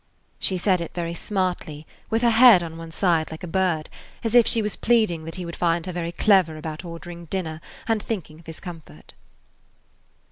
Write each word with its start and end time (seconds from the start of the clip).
She 0.39 0.57
said 0.57 0.81
it 0.81 0.95
very 0.95 1.13
smartly, 1.13 1.85
with 2.09 2.23
her 2.23 2.31
head 2.31 2.63
on 2.63 2.75
one 2.75 2.91
side 2.91 3.29
like 3.29 3.43
a 3.43 3.47
bird, 3.47 3.87
as 4.23 4.33
if 4.33 4.47
she 4.47 4.63
was 4.63 4.75
pleading 4.75 5.25
that 5.25 5.35
he 5.35 5.45
would 5.45 5.55
find 5.55 5.85
her 5.85 5.91
very 5.91 6.11
clever 6.11 6.57
about 6.57 6.83
ordering 6.83 7.25
dinner 7.25 7.61
and 7.87 8.01
thinking 8.01 8.39
of 8.39 8.47
his 8.47 8.59
comfort. 8.59 9.13